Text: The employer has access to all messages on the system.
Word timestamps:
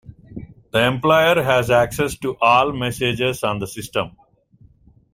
The 0.71 0.83
employer 0.83 1.43
has 1.43 1.69
access 1.69 2.17
to 2.21 2.35
all 2.41 2.73
messages 2.73 3.43
on 3.43 3.59
the 3.59 3.67
system. 3.67 4.15